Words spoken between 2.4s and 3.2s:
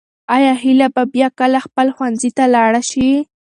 لاړه شي؟